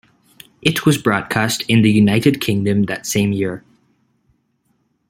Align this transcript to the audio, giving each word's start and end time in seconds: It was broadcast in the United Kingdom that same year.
It 0.63 0.83
was 0.83 0.97
broadcast 0.97 1.61
in 1.67 1.83
the 1.83 1.91
United 1.91 2.41
Kingdom 2.41 2.85
that 2.85 3.05
same 3.05 3.31
year. 3.33 3.63